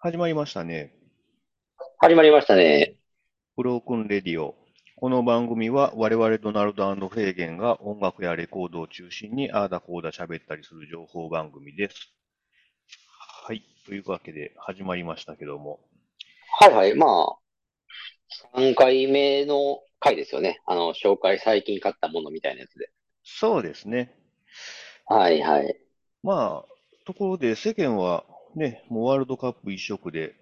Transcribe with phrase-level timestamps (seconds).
[0.00, 0.94] 始まりましたね。
[1.98, 2.94] 始まりましたね。
[3.56, 4.54] ブロークンレディオ。
[4.94, 12.14] この番組は我々ドナルドフェーゲンが音楽やレコードを中心にあーだこーだ喋ったりする情報番組です。
[13.44, 13.64] はい。
[13.86, 15.80] というわけで始まりましたけども。
[16.60, 16.94] はいはい。
[16.94, 17.36] ま
[18.54, 20.60] あ、3回目の回ですよね。
[20.66, 22.88] あの、紹介、最近買ったものみたいなやつで。
[23.24, 24.14] そうですね。
[25.06, 25.76] はいはい。
[26.22, 28.24] まあ、ところで世間は
[28.54, 30.34] ね、もうワールドカップ一色で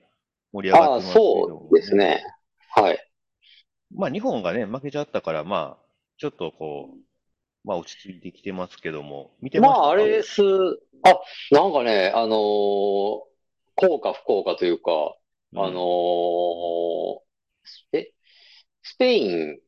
[0.52, 2.24] 盛り上がってますけどもそうですね。
[2.74, 2.98] はい。
[3.95, 5.84] まあ日本がね、負けちゃったから、まあ、
[6.19, 6.96] ちょっとこう、
[7.65, 9.74] まあ落ち着いてきてますけども、見てました？
[9.74, 10.42] かまあ、あれです。
[11.05, 11.20] あ、
[11.51, 13.20] なんかね、あのー
[13.79, 15.16] 幸か不幸かというか、
[15.52, 15.60] うん。
[15.60, 17.18] あのー
[17.93, 18.12] え、
[18.82, 19.59] スペイン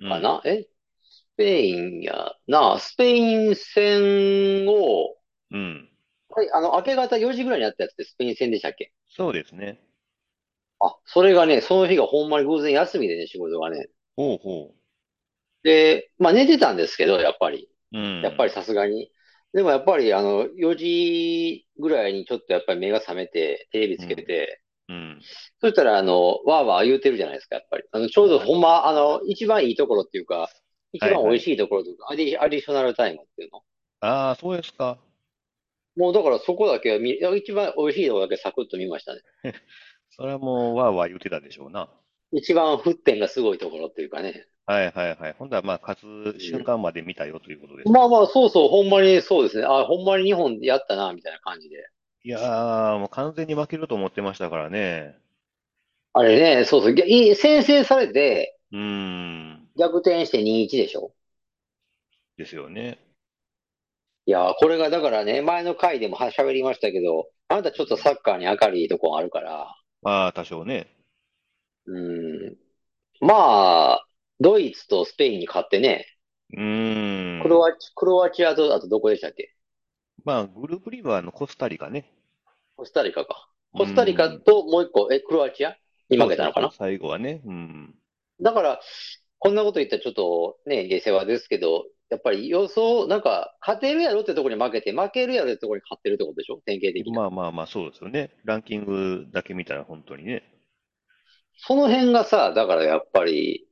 [0.00, 0.68] かな、え？
[1.02, 5.14] スペインやな、スペイン戦を、
[5.50, 5.88] うん。
[6.42, 6.48] うん。
[6.48, 8.92] はい、あの、明け方4時ぐらいにやったやつってスペイン戦でしたっけ？
[9.08, 9.80] そうですね。
[10.80, 13.88] あ、それがね、その日がほんまに偶然休みでね、仕事がね。
[14.16, 14.72] ほうほ
[15.62, 17.68] で、まあ寝てたんですけど、やっぱり。
[17.92, 17.98] う。
[17.98, 18.22] うん。
[18.22, 19.10] やっぱりさすがに。
[19.52, 25.20] でもやっぱりあの、4時ぐらいにちょっとやっぱり目が覚めて、テレビつけて、うん。
[25.60, 27.84] そしたらあの、わーわー言うてるじゃないですか、やっぱり。
[27.90, 30.48] あの、ちょうどほんま、あの、一番いいところっていうか、
[30.92, 33.62] 一番美味しいところというか、アディ、アディショナルタイムっていうの。
[34.00, 34.98] ああ、そうですか。
[35.98, 39.22] もうだからそこだけは見、一番美味しいところだけサクッと見ましたね。
[40.10, 41.90] それはもう、わーわー言ってたでしょうな。
[42.32, 44.46] 一番沸点がすごいところっていうかね。
[44.66, 45.32] はいはいはい。
[45.38, 47.90] ほんだら、まあ、勝つ瞬間まで見たよということです。
[47.90, 49.64] まあまあ、そうそう、ほんまにそうですね。
[49.64, 51.88] あ、ほんまに日本でやったな、みたいな感じで。
[52.24, 55.16] いやー、もう完全に負けると思ってましたからね。
[56.12, 59.68] あれね、そうそう、い先制されて、うーん。
[59.78, 61.12] 逆転して2-1でしょ
[62.36, 62.98] ですよね。
[64.28, 70.86] いやー、これがだからね、前の回でもは喋りましたけど、あなたちょっとサッカーに明るいとこあるから、まあ、多少ね。
[71.86, 72.56] うーん。
[73.22, 74.06] まあ、
[74.38, 76.04] ドイツとスペインに勝ってね、
[76.52, 77.42] うーん。
[77.42, 79.54] クロアチ、クロアチアと、あとどこでしたっけ？
[80.26, 82.12] まあ、グループリーグはあのコスタリカね。
[82.76, 83.48] コスタリカか。
[83.72, 85.74] コスタリカともう一個、え、クロアチア？
[86.10, 86.70] に負けたのかな？
[86.70, 87.40] 最後はね。
[87.46, 87.94] うん。
[88.42, 88.80] だから、
[89.38, 96.60] こんなこと言ったらちょっとね、下世話ですけど、やっぱり予想、なんか、勝てるやろってところに負けて、負けるやろってところに勝ってるってことでしょ？
[96.64, 97.12] 典型的に。
[97.14, 98.30] まあまあまあ、そうですよね。
[98.44, 100.42] ランキングだけ見たら本当にね。
[101.58, 103.68] その辺がさ、だからやっぱり、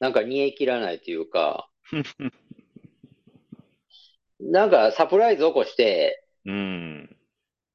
[0.00, 1.68] なんか煮え切らないというか、
[4.40, 7.16] なんかサプライズ起こして、うん。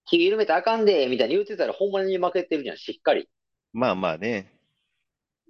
[0.05, 3.29] 気緩めたらあかんで、みたいに言ってたらほんまに負けてるじゃん、しっかり。
[3.73, 4.51] まあまあね。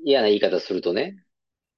[0.04, 1.25] 嫌な言い方するとね。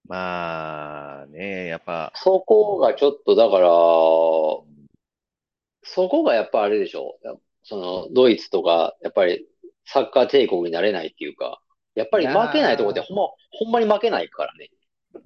[0.07, 3.67] まあね、やっぱ、そこがちょっと、だから、
[5.83, 7.17] そこがやっぱあれでしょ。
[7.63, 9.45] その、ドイツとか、やっぱり
[9.85, 11.61] サッカー帝国になれないっていうか、
[11.95, 14.69] やっぱり負けないところでほんま、ほんまに負けないからね。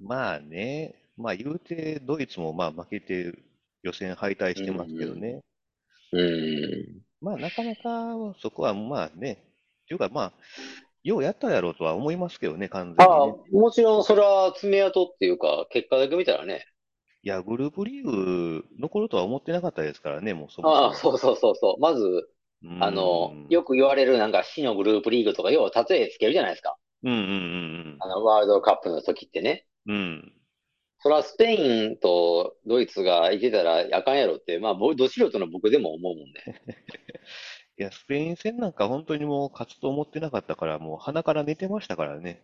[0.00, 3.32] まあね、まあ言うて、ドイツもまあ負けて
[3.82, 5.42] 予選敗退してますけどね。
[6.12, 7.02] うん。
[7.20, 9.36] まあなかなかそこはまあね、っ
[9.86, 10.32] ていうかまあ、
[11.04, 16.66] ようやったやろうとは思いますけどね、完全ああにね。、もちろんそれは爪痕っていうか、結果だけ見たらね。
[17.22, 21.80] いや、グループリーグ残るとは思ってなかったですからね、もうそもああ、そうそうそうそう。
[21.80, 22.28] まず、
[22.64, 26.76] うんあの、よく言われるなんか死のグループリーグとか、要は例えつけるじゃないですか。
[27.02, 29.66] うんうんあの、ワールドカップの時ってね。
[29.86, 30.00] うんうん。
[30.00, 30.32] うん。
[31.02, 36.62] それはスペインとドイツがいてたらあかんやろって、まあ、僕ど素人の僕でも思うもんね。
[37.82, 42.40] いや、スペイン戦なんか本当にもう勝つと思ってなかったから、もう鼻から寝てましたからね。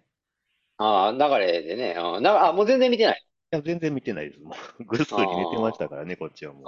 [0.78, 1.94] ああ、流れでね。
[1.96, 3.24] うん、なあ、もう全然見てない。
[3.52, 4.40] いや、全然見てないです。
[4.40, 6.64] もう、 ぐっすり寝てましたからね、こっちはも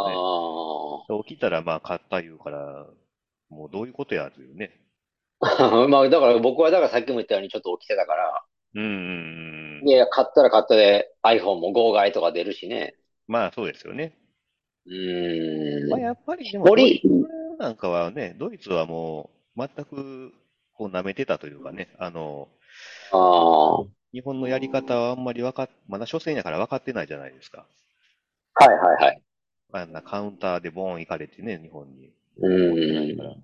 [1.09, 1.17] うね。
[1.17, 2.87] あ起きたらまあ勝った言うから、
[3.49, 4.81] もうどういうことやというね。
[5.41, 5.49] あ。
[5.91, 8.45] まあ、だから僕はだからさっきも言ったようにちょっと起きてたから、
[8.77, 9.89] うんうんうん。
[9.89, 12.95] いや、買ったら買ったで iPhone も号外とか出るしね。
[13.27, 14.17] まあそうですよね。
[14.91, 15.89] うーん。
[15.89, 20.33] まあやっぱりでも、森ドイツなんかはね、ドイツはもう全く
[20.75, 22.49] こう舐めてたというかね、あの、
[23.13, 23.85] ああ。
[24.13, 27.65] 日本のやり方はあんまりわかっ、まだ初戦やから分かってないじゃないですか。
[28.55, 29.23] はいはいはい。
[29.73, 32.11] あんなカウンターでボーン行かれてね、日本に。
[32.39, 33.43] うーん。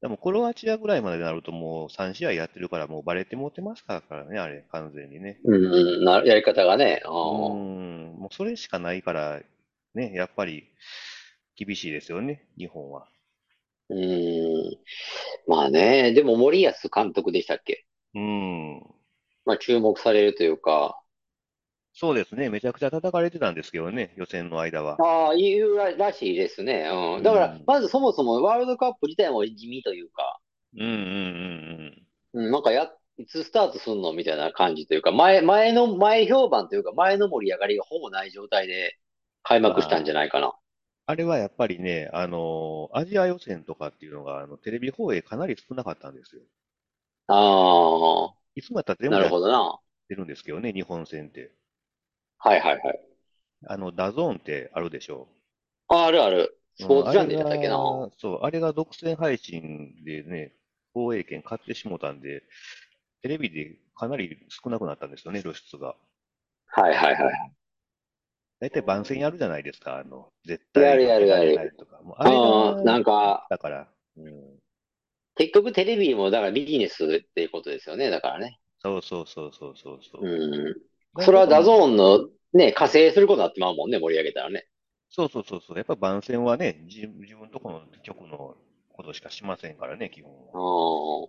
[0.00, 5.40] でもクロアチアぐらいまでなるともう3試合やってるからもうバレてもってますからね、あれ、完全にね。
[5.44, 7.00] うん、な、やり方がね。
[7.06, 7.16] あうあ。
[7.54, 9.40] ん、もうそれしかないから、
[9.94, 10.68] ね、やっぱり
[11.56, 13.06] 厳しいですよね、日本は。
[13.90, 14.78] うーん。
[15.46, 17.86] まあね、でも森保監督でしたっけ？
[18.14, 18.82] うん。
[19.44, 21.00] まあ注目されるというか、
[21.96, 24.96] そうですね、めちゃくちゃ叩かれてたんですけどね、予選の間は。
[25.00, 26.90] ああ、言うら、らしいですね。
[26.92, 27.22] うん。
[27.22, 30.40] だからうん、まずそもそもワールドカップ自体も地味というか、
[30.76, 30.88] うんうん
[32.34, 34.12] うんうん、なんかや、いつスタートすんの？
[34.12, 38.98] みたいな感じというか、前、前の、前評判というか、前の盛り上がりがほぼない状態で
[39.44, 39.70] 開うん。
[39.70, 40.54] 幕したんじゃまあ、ないかな。
[41.06, 46.42] あれはやっぱりね、あの、アジア予選とかっていうのが、あの、テレビ放映かなり少なかったんですよ。
[47.26, 49.80] ああ、いつもやったら全なる部やっほどな。
[50.08, 51.52] てるんですけどね、日本戦って。
[52.38, 53.00] はいはいはい。
[53.66, 55.28] あの、ダゾーンってあるでしょ
[55.88, 56.60] あ、あるある。
[56.76, 57.78] スポーツあれチャンネルやったっけな。
[57.78, 60.52] が、そう、あれが独占配信でね、
[60.92, 62.42] 放映権買ってしもたんで、
[63.22, 65.96] テレビでかなり少なくなったんですよね、露出が。
[66.66, 67.54] はいはいはい。
[68.60, 71.50] 大体番宣やるじゃないですか、あの、絶やる対やるやる。
[71.50, 72.00] れないとか。
[72.02, 74.58] もうあれなんか、だから、うん、
[75.36, 78.10] 結局テレビもだからビジネスっていうことですよね。
[78.10, 78.58] だからね。
[78.78, 80.26] そうそうそうそうそうそう。
[80.26, 80.74] う
[81.18, 81.22] ん。
[81.22, 84.66] それは DAZN のね、加勢することになってまうもんね、盛り上げたらね。
[85.10, 85.76] そうそうそうそう。
[85.76, 88.56] やっぱ番宣はね、自、自分とこの局の
[88.92, 90.52] ことしかしませんからね、基本は。
[90.54, 91.28] ああ。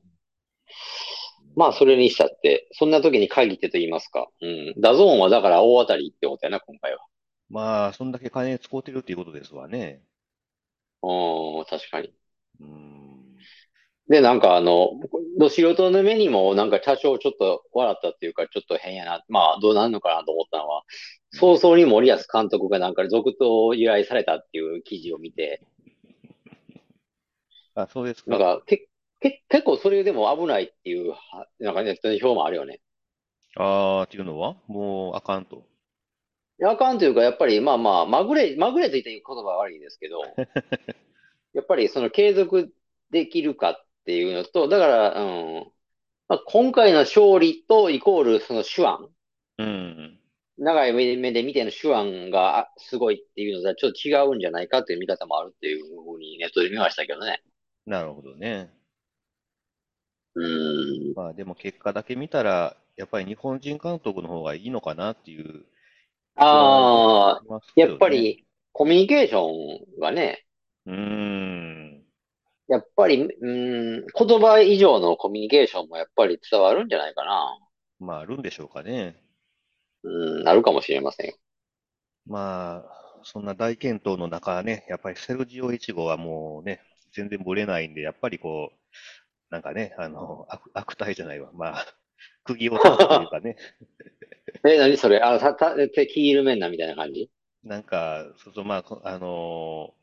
[1.56, 4.28] まあ、それにしたって、そんな時に限ってと言いますか。
[4.42, 4.74] うん。
[4.78, 7.00] DAZN はだから大当たりってことやな、今回は。
[7.50, 10.02] まあ、そんだけ金使うてるっていうことですわね。
[11.04, 12.14] うん、確かに。
[12.60, 13.36] うん。
[14.10, 14.90] で、なんかあの、
[15.38, 19.24] ど素人の目にもなんか多少ちょっと笑ったっていうか、ちょっと変やな。
[19.30, 20.86] まあ、どうなんのかなと思ったのは、うん
[21.38, 25.62] 早々に森保監督がなんか続投を依頼されたっていう記事を見て、
[27.74, 28.32] あ、そうですか。
[28.32, 28.88] なんかけ、
[29.20, 31.18] け、結構それでも危ないっていう、は
[31.60, 32.80] なんかね、人の表もあるよね。
[33.58, 34.56] あーっていうのは？
[34.68, 35.66] もうあかんと。
[36.58, 40.22] いやあかんというか、やっぱりまあまあ、まぐれ、まぐれついていう言葉は悪いですけど、
[41.54, 42.74] やっぱりその継続
[43.12, 45.26] できるかっていうのと、だから、う
[45.62, 45.72] ん、
[46.28, 49.14] まあ、今回の勝利とイコールその手腕、
[49.58, 50.20] うん。
[50.58, 57.44] 長い目で見ての手腕があすごいっていうのとはちょっと違うんじゃないかっていう見方もあるっていうふうにネットで見ましたけどね。
[57.86, 58.72] なるほどね。
[60.36, 61.14] うん。
[61.14, 65.66] まあでも結果だけ見たら、やっぱり日本人監督の方がいいのかなっていう
[66.36, 67.98] ああ、やっ。
[67.98, 69.48] ぱりコミュニケーショ
[69.98, 70.46] ンがね、
[70.86, 72.04] うーん。
[72.68, 77.58] やっぱり、うん、言葉以上のコミュニケーションもやっぱり伝わるんじゃないかな。
[78.00, 79.16] まああるんでしょうかね。
[80.04, 80.10] う
[80.42, 81.36] ん、なるかもしれませんよ。
[82.28, 86.82] まあ、そんな大健闘の中ね、やっぱりセルジオイチゴはもうね、
[87.14, 88.76] 全然ぶれないんで、やっぱりこう、
[89.50, 91.52] なんかね、あの、悪、悪態じゃないわ。
[91.54, 91.86] まあ、
[92.44, 93.58] 釘を刺すというかね、
[94.64, 95.20] え、何それ？
[95.22, 97.30] あ、た、た、て、キールメンナみたいな感じ？
[97.64, 99.94] なんか、そうそう、まあ、こあの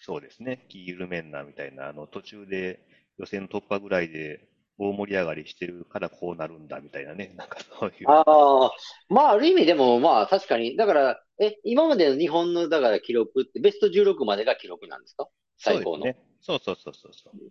[0.00, 2.80] そうですね、キールメンナーみたいな、あの、途中で
[3.18, 4.40] 予選突破ぐらいで
[4.78, 8.08] 大盛り上がりしてるからこうなるんだみたいなね、 なんかそういう。
[8.08, 8.22] あ
[8.66, 8.70] あ、
[9.08, 10.76] まあ、ある意味でも、まあ、確かに。
[10.76, 15.28] だから、え、今までの日本の、だから記録って、ベスト16までが記録なんですか？
[15.58, 16.04] 最高の。
[16.04, 16.26] そうですね。
[16.42, 17.50] そうそうそうそうそう。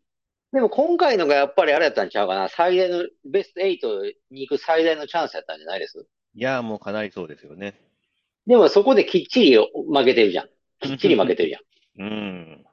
[0.55, 2.47] でも今回のがやっぱりあれやったんちゃうかな。
[2.47, 6.07] 最大の、ベスト8に行く最大のチャンスやったんじゃないです？
[6.33, 7.77] いやー、もうかなりそうですよね。
[8.47, 10.47] でもそこできっちり負けてるじゃん。
[10.79, 11.61] きっちり負けてるじゃん。
[12.01, 12.65] うん。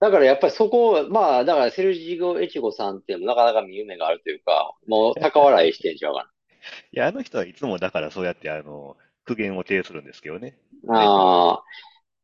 [0.00, 6.30] だからやっぱりそこ、まあ、だからセルジゴ・エチゴさんってなかなか見夢があるというか、もう高笑いしてんちゃうか
[6.92, 10.56] いや、あの人はいつもだからそうやってあの、苦言を呈するんですけどね。
[10.88, 11.64] ああ、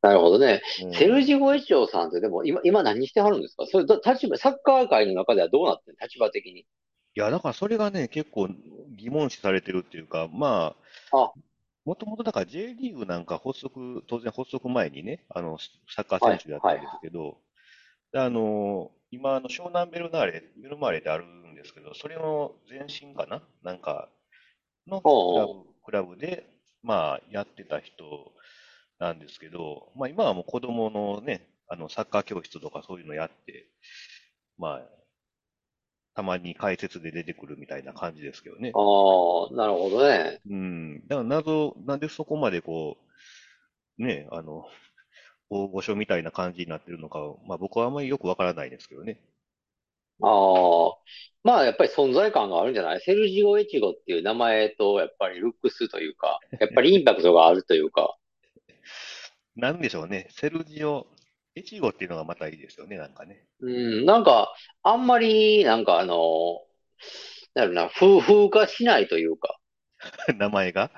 [0.03, 0.63] なるほどね。
[0.85, 0.93] うん。
[0.95, 3.67] セルジゴ・エチゴさんってでも今、今何してはるんですか？
[3.67, 6.07] それ、ど立場、サッカー界の中ではどうなってんの？
[6.07, 6.61] 立場的に。
[6.61, 6.67] い
[7.15, 8.49] や、だからそれがね、結構
[8.97, 10.77] 疑問視されてるっていうか、ま
[11.13, 11.33] あ、あ、
[11.85, 16.99] もともとだから J リーグなんか発足、当然発足前にね、あの、サッカーはい、選手だったんですはい。
[17.03, 17.39] けど、
[18.13, 23.43] であの、今、あの、湘南ベルナーレ、ベルマーレであるんですけど、それの前身かな？
[23.63, 24.09] なんか、
[24.87, 25.01] の。
[25.85, 26.47] クラブで、
[26.83, 28.33] まあ、やってた人
[28.99, 33.67] なんですけど、まあ、今はもう子供のね、あの、サッカー教室とかそういうのやって、
[34.59, 34.83] まあ、
[36.15, 38.73] たまに解説で出てくるみたいな感じですけどね。
[38.75, 38.79] あ
[39.53, 40.41] あ、なるほどね。
[40.49, 41.07] うん。
[41.09, 42.97] だから謎、なんでそこまでこ
[43.99, 44.65] う、ね、あの、
[45.51, 49.21] 大御所みたいな感じになってるのか、まあ僕はあんまりよくわからないですけどね。
[50.23, 50.95] ああ、
[51.45, 53.01] まあやっぱり存在感があるんじゃない？
[53.01, 58.17] セルジオ・エチゴっていう名前と、やっぱりルックスというか、やっぱりインパクトがあるというか、
[59.57, 60.29] なんでしょうね。
[60.31, 61.09] セルジオ、
[61.57, 63.45] エチゴっていうのがまたいいですよね、なんかね。
[63.61, 63.71] う
[64.03, 66.61] ん、なんか、あんまり、なんかあの、
[67.55, 69.59] なんだろうな、風、風化しないというか、
[70.39, 70.91] 名前が？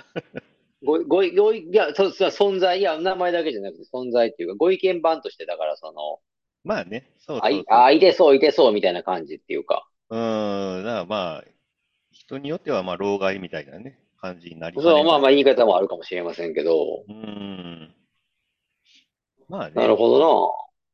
[0.82, 6.20] ご、ご、ご、いや、そう、そう存在、いや、名前だけじゃなくて存在っていうか、ご意見番として、だからその、
[6.64, 10.16] まあね、そうそうそうあ、いてそそう、いてそうみたいな感じっていうか、う。
[10.16, 11.44] ん、だからまあ、
[12.12, 15.04] 人によってはまあ、老害みたいなね、感じになりかそう。
[15.04, 17.94] まあまあ言い方もあるかもしれませんけど、うーん、
[19.48, 20.18] まあね、なるほど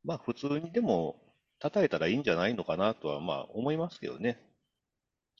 [0.04, 0.14] な。
[0.14, 1.16] まあ普通にでも、
[1.58, 4.38] 叩いたらいいんじゃないのかなとは、まあ、思いますけどね。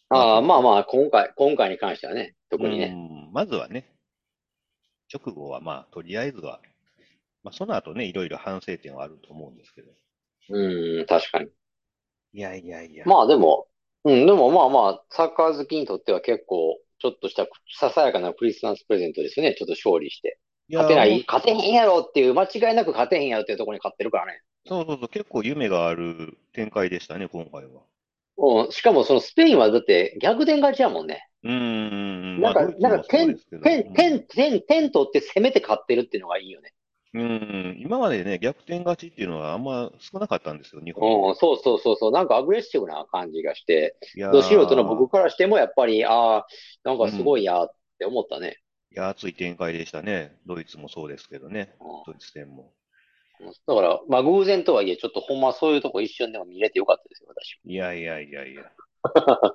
[0.09, 2.89] ああ、まあまあ、今回、今回に関してはね、特にうね。
[2.89, 3.93] ん、まずはね、
[5.13, 6.61] 直後はまあ、とりあえずは、
[7.43, 9.93] まあ、その後ね、いろいろ反省点はあると思うんですけど。
[10.51, 11.51] うん、確かに。
[12.33, 13.05] いやいやいや。
[13.07, 13.67] まあでも、
[14.05, 17.47] うん、でもまあまあ、サッカー好きにとっては結構、ちょっとした
[17.79, 19.55] ささやかなクリスマスプレゼントですよね。
[19.55, 20.39] ちょっと勝利して。
[20.73, 24.41] 勝てない、勝てへんやろっていう、間違いなく勝てへんやろっていうところに勝ってるからね。
[24.67, 27.83] そうそうそう、結構夢がある展開でしたね、今回は。
[28.37, 31.29] うん、しかもそのスペインはだって逆転勝ちやもんね。
[31.45, 36.73] うーん、なんかまあなんか点、点、点、点取って攻めて勝ってるっていうのがいいよね。
[37.13, 41.29] うん、うん今までね、逆転勝ちっていうのはあんま少なかったんですよ、日本。
[41.29, 42.11] うん、そうそうそうそう。
[42.11, 46.47] なんかアグレッシブな感じがして、素人のー僕からしてもやっぱり、ああ、
[46.83, 48.57] なんかすごいやって思ったね。
[48.95, 50.37] いや、熱い展開でしたね。
[50.47, 52.73] ドイツもそうですけどね、うんドイツ戦も。
[53.67, 57.59] だから、まあ偶然とはいえ、ちょっとほんまそういうとこ一瞬でも見れてよかったですよ、私。
[57.65, 58.63] いやいやいやいや。
[59.05, 59.53] まあ、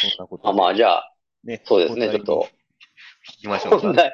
[0.00, 2.48] そんなことあまあ、じゃあ、ね、そうですねちょっと
[3.32, 3.80] 聞きましょうか。
[3.80, 4.12] そんな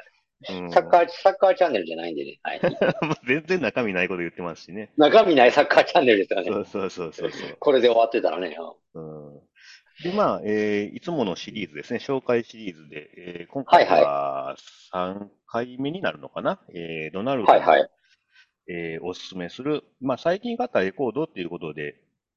[0.49, 2.39] うんサッカー、サッカーチャンネルじゃないんでね。
[2.43, 2.61] はい。
[3.27, 4.91] 全然中身ないこと言ってますしね。
[4.97, 6.51] 中身ないサッカーチャンネルですよね。
[6.51, 7.57] そうそうそうそうそう。
[7.59, 8.55] これで終わってたらね。
[8.93, 9.41] うん
[10.03, 14.55] で、まあ、えーいつものシリーズですね、紹介シリーズで、えー今回は
[14.93, 17.89] 3回目になるのかな、えードナルドの、はいはい。
[18.67, 21.95] えーおすすめする、まあ、最近買ったレコードっていうことで、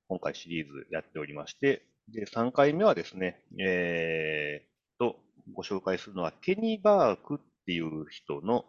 [0.09, 5.17] 今回シリーズやっておりまして、で、3回目はですね、えーと、
[5.53, 8.65] ご紹介するのは、ケニー・バークっていう人の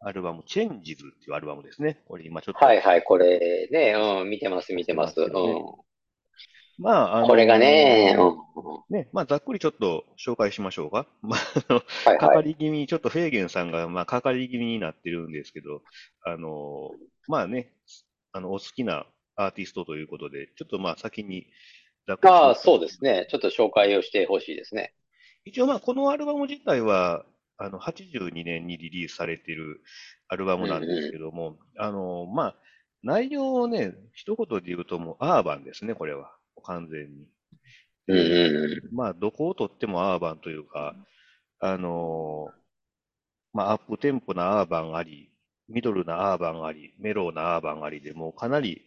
[0.00, 2.02] アルバム、チェンジズっていうアルバムですね。
[2.08, 5.20] これ今ちょっと、はいはい、これね、うん、見てます、見てます。
[5.20, 5.28] うん。
[6.78, 8.96] まあ、あのこれがね、うん。
[8.96, 11.06] ね、まあ、ざっくりちょっと紹介しましょうか。
[11.22, 12.36] まあ、あの、かはいはい。
[12.36, 15.82] かり気味、ちょっとフェーゲンさんが、まあ、かかり気味になってるんですけど、
[16.24, 16.90] あの、
[17.28, 17.72] まあね、
[18.32, 21.46] あの、お好きなアーティストということで、ちょっとまあ、先に
[22.06, 23.26] ざっくりああ、そうですね。
[23.30, 24.94] ちょっと紹介をしてほしいですね。
[25.44, 27.24] 一応まあ、このアルバム自体は、
[27.58, 29.82] あの、82年にリリースされている
[30.28, 32.56] アルバムなんですけども、あの、まあ、
[33.02, 36.32] 内容をね、一言で言うともうアーバンですね、これは。
[36.62, 37.26] 完全に。
[38.08, 38.80] うん。
[38.90, 40.96] まあ、どこをとってもアーバンというか、
[41.60, 42.60] あのー
[43.52, 45.30] まあ、アップテンポなアーバンあり、
[45.68, 48.82] ミドルなアーバンあり、メローなアーバンありで、もうかなり、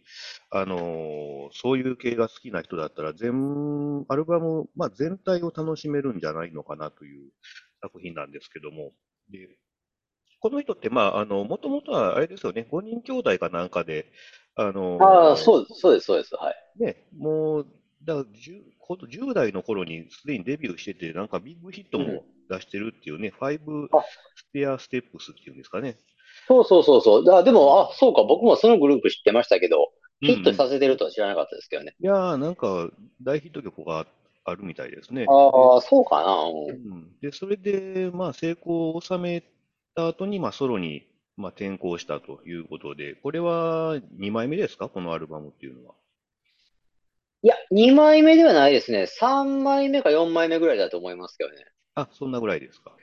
[0.50, 7.30] あのーそういう系が好きな人だったら、全、アルバム、まあ、全体を楽しめるんじゃないのかなという
[7.82, 8.92] 作品なんですけども。
[9.30, 9.48] で、
[10.40, 14.12] この人って、まあ、あの、もともとはあれですよね、5人兄弟かなんかで、
[14.56, 16.34] あのーああ、そう、そうです、そうです。
[16.36, 16.54] はい。
[16.76, 17.66] ね、もう、
[18.02, 25.96] だから 10, この10代の頃にすでにデビューしてて、なんかビッグヒットも出してるっていうね、 Five あ Stairsteps っていうんですかね。
[26.48, 27.24] そうそうそうそう。
[27.24, 31.96] だでも、あ、そうか、僕もそのグループ知ってましたけど、ヒットうんさせてるとは知らなかったですけどね。
[32.00, 32.88] いやー、なんか
[33.22, 34.06] 大ヒット曲が
[34.44, 35.34] あるみたいですね。
[35.34, 36.32] ああ、そうかな。
[36.44, 39.42] ううんん、で、それで、まあ、成功を収め
[39.94, 44.88] た後に、まあ、ソロに、まあ、転向したということで、これは2枚目ですか？
[44.88, 45.94] このアルバムっていうのは。
[47.42, 49.06] いや、2枚目ではないですね。
[49.06, 51.56] 3枚目か4枚目ぐらいだと思いますけどね。
[51.94, 52.96] あ、そんなぐらいですか。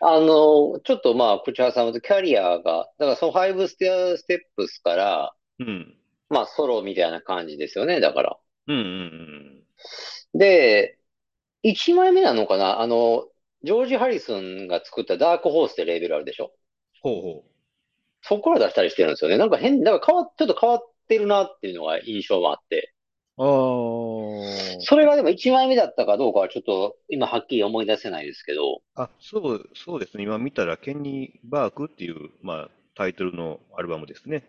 [0.00, 5.96] あの、ちょっとまあ、口挟むとキャリアが、だからその5ステアステップスから、うん。
[6.28, 8.36] まあ、ソロみたいな感じですよね、だから。
[8.68, 8.84] うんうん
[10.34, 10.38] うん。
[10.38, 10.98] で、
[11.62, 12.80] 1枚目なのかな？
[12.80, 13.26] あの、
[13.62, 16.52] ジョージ・ハリスンが作ったダークホースってレーベルあるでしょ？
[17.02, 17.55] ほうほう。
[18.28, 19.38] そこから出したりしてるんですよね。
[19.38, 22.92] なんか変、なんか変わっ、ちょっと変わってるなっていうのが印象もあって。
[23.38, 24.80] あー。
[24.80, 28.80] それがでも1枚目だったかどうかはちょっと今はっきり思い出せないですけど。
[28.96, 30.24] あ、そう、そうですね。
[30.24, 34.48] 今見たら、ケニー・バークっていう、まあ、タイトルのアルバムですね。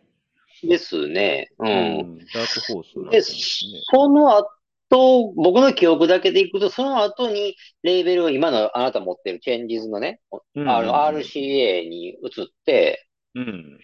[0.64, 1.52] ですね。
[1.60, 1.66] う。
[1.66, 1.72] うん
[2.16, 2.18] ん。
[2.18, 3.82] ダークホースなんで、すね。
[3.94, 10.22] その後、僕の記憶だけでいくと、その後にレーベルを今のあなた持ってるチェンジズのね、
[10.56, 13.07] うんあの RCA に移って、
[13.38, 13.80] うん。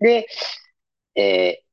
[0.00, 0.26] で、
[1.16, 1.64] えー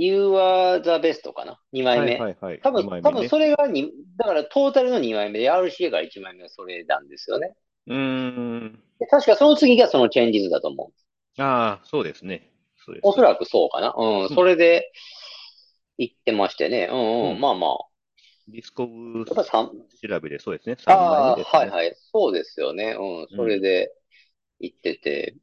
[0.00, 2.16] You are the best かな ?2 枚はい目。
[2.18, 2.60] はいはい。
[2.62, 7.56] 多分、多二枚目ね分それがに、だからトータルの2枚目で RCA が1枚目はそれなんですよね。
[7.88, 8.82] うーん。
[9.00, 11.42] で確かその次がそのチェンジズだと思う。
[11.42, 12.48] ああ、そうですね。
[12.76, 13.06] そうです。
[13.06, 13.92] おそらくそうかな？
[13.96, 14.92] うん、それで
[15.98, 16.88] 言ってましてね。
[16.92, 17.30] うんう。
[17.30, 17.70] うんんまあまあ。
[18.48, 20.76] ディスコブやっぱ三調べでそうですね。
[20.78, 21.58] 3枚ああ、目ですね。
[21.58, 21.96] はいはい。
[22.12, 22.96] そうですよね。
[22.98, 23.36] うん。
[23.36, 23.92] それで
[24.60, 25.34] 言ってて。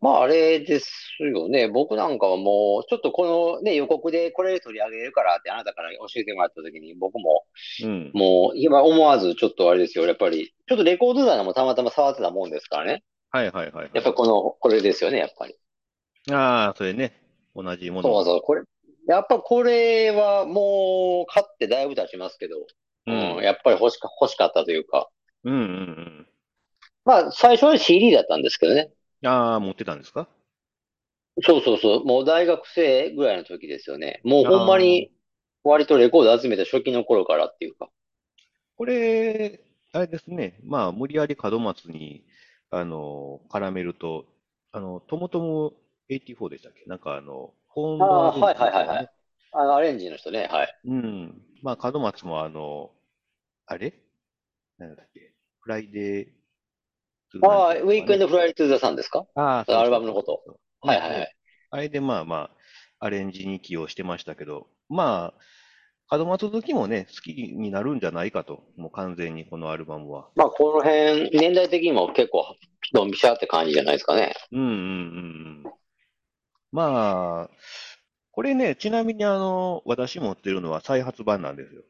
[0.00, 1.68] まああれですよね。
[1.68, 7.44] 僕なんかはもう、ちょっとこのね、予告でこれ取り上げるからってあなたから教えてもらった時に僕も、
[7.82, 8.10] うん。
[8.14, 10.06] もう今思わずちょっとあれですよ。
[10.06, 13.04] やっぱり、ちょっとレコード棚もたまたま触ってたもんですからね。
[13.30, 13.90] はいはいはい。
[13.94, 15.54] やっぱりこの、これですよね、やっぱり。
[16.30, 17.20] ああ、それね。
[17.54, 18.62] 同じものをそうそう、これ、
[19.08, 22.64] やっぱこれはもう買ってだいぶ経ちますけど、う
[23.06, 23.42] うん、ん。
[23.42, 25.08] やっぱり欲しか、欲しかったというか。
[25.44, 26.26] うんうん
[27.04, 28.90] まあ、最初は CD だったんですけどね。
[29.22, 29.28] うん。
[29.28, 30.28] ああ、持ってたんですか？
[31.42, 32.04] そうそうそう。
[32.04, 34.20] もう大学生ぐらいの時ですよね。
[34.24, 34.78] もうほんま。
[34.78, 35.10] に
[35.64, 37.88] 割とレコード集めた初期の頃からっていうか。
[38.76, 39.60] これ、
[39.92, 40.58] あれですね。
[40.64, 42.24] まあ、無理やり門松に、
[42.70, 44.26] あの、絡めると、
[44.72, 45.72] あの、ともとも
[46.08, 46.84] 84でしたっけ？
[46.86, 48.54] なんかあの、ホーンああ、はい。
[48.54, 49.08] はいはいはい。
[49.52, 50.48] あの、アレンジの人ね。
[50.50, 50.78] はい。
[50.84, 51.42] うん。
[51.62, 52.90] まあ、角松もあの、
[53.66, 53.94] あれ？
[54.78, 55.32] なんだっけ？
[55.60, 56.28] フライデー
[57.42, 60.42] ああ、 Weekend Fly to the Sun ですかああ、アルバムのこと。
[60.80, 61.36] はいはいはい。
[61.70, 62.50] あれでまあま
[63.00, 65.32] あ、アレンジに起用してましたけど、ま
[66.08, 68.64] あ、角松好きもね、好きになるんじゃないかと。
[68.76, 70.28] もう完全にこのアルバムは。
[70.36, 72.44] まあ、この辺、年代的にも結構、
[72.92, 74.34] ドンピシャって感じじゃないですかね。
[74.52, 75.72] うんうんうんうん。
[76.70, 77.50] まあ、
[78.32, 81.82] これね、ちなみにあの、私持ってるのは再発版なんですよ。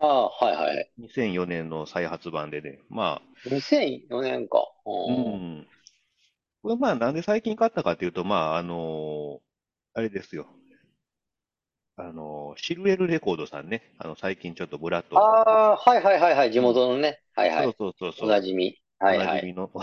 [0.00, 0.90] ああ、はいはい。
[0.98, 2.78] 2004年の再発版でね。
[2.88, 4.64] まあ、2004年か。
[4.86, 5.42] ううん。
[5.60, 5.66] ん。
[6.62, 9.40] これまあ、なんで最近買ったかっていうと、まあ、あの
[9.94, 10.48] あれですよ。
[11.98, 13.92] あのシルエルレコードさんね。
[13.98, 15.14] あの、最近ちょっとブラッド。
[15.14, 15.20] あ
[15.72, 16.52] あ、はいはいはいはい。
[16.52, 16.82] 地うん。
[16.82, 17.20] 元のね。
[17.34, 17.76] はいはそうい。
[17.78, 18.26] そうそうそう。
[18.26, 18.78] おなじみ。
[18.98, 19.26] はおいはい。
[19.26, 19.80] なじみの、 お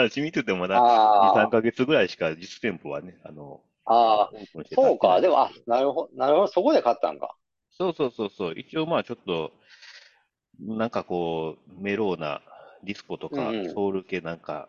[0.00, 0.84] なじみって言ってもまだ
[1.20, 4.34] 2、3ああ、ヶ月ぐらいしか実店舗はね、あの、ああ、
[4.74, 5.20] そうか。
[5.20, 5.50] でも、あ。
[5.66, 6.46] なるほど、なるほど。
[6.48, 7.36] そこで買ったんか。
[7.80, 8.54] そうそうそうそう。
[8.58, 9.52] 一応まあちょっと、
[10.60, 12.40] なんかこう、メローな
[12.84, 13.74] ディスコとかうんうん。
[13.74, 14.68] ソウル系なんか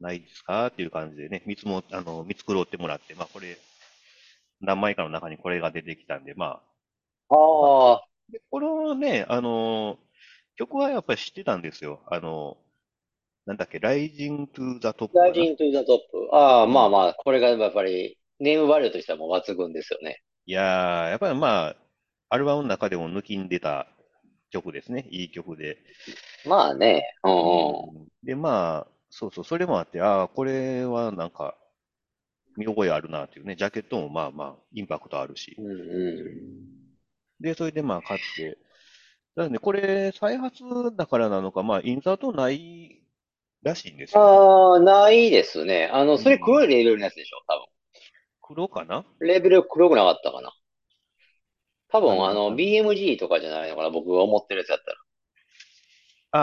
[0.00, 3.56] ないですかっていう感じでね、見つも、あの、見繕ってもらって、まあこれ、
[4.60, 6.48] 何枚かの中にこれが出てきたんで、まあ、
[7.30, 9.98] まあ、ああ、で、このね、あの、
[10.56, 12.00] 曲はやっぱり知ってたんですよ。
[12.06, 12.56] あの、
[13.46, 15.24] なんだっけ、Rising to the Top かな。
[15.26, 16.28] ライジントゥザトップ。
[16.32, 16.72] ああ、うん。
[16.72, 20.22] まあまあ、これがやっぱり、ネームバリューとしてはもう抜群ですよね。
[20.46, 21.76] いやー、やっぱりまあ、
[22.32, 23.86] アルバムの中でも抜きんでた
[24.48, 25.06] 曲ですね。
[25.10, 25.76] いい曲で。
[26.46, 27.04] まあね。
[27.22, 28.02] ううんうん。
[28.04, 28.08] ん。
[28.24, 31.58] で、まあ、そうそう、それもあって、ああ、これはなんか、
[32.56, 33.54] 見覚えあるなっていうね。
[33.54, 35.56] ジャケットもまあまあ、インパクトあるし。
[35.58, 36.56] うんうん。
[37.38, 38.56] で、それでまあ買って。
[39.36, 40.64] ただね、これ、再発
[40.96, 43.02] だからなのか、まあ、インサートない
[43.62, 44.26] らしいんですよね。
[44.30, 45.90] ああ、ないですね。
[45.92, 46.70] あの、うそれ黒いん。
[46.70, 47.68] レーベルのやつでしょ、多
[48.40, 49.02] 黒かな？
[49.18, 49.28] 分。
[49.28, 50.54] レーベル黒くなかったかな。
[51.92, 54.96] 多あ分、あの、BMG とかじゃないのかな、僕が思ってるやつやったら。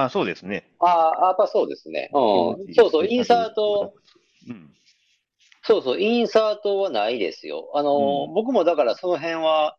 [0.02, 0.64] ああ、そうですね。
[0.80, 2.10] ああ、やっぱそうですね。
[2.14, 2.74] うん。
[2.76, 3.94] そうそう、インサート。
[5.64, 7.70] そうそう、インサートはないですよ。
[7.74, 8.34] あうの、ん。
[8.34, 9.76] 僕もだからその辺は、